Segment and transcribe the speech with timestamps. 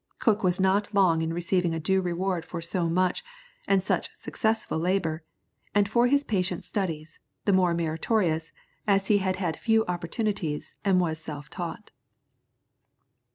[0.17, 3.23] Cook was not long in receiving a due reward for so much,
[3.67, 5.21] and such successful labour,
[5.75, 8.51] and for his patient studies, the more meritorious,
[8.87, 11.91] as he had had few opportunities, and was self taught.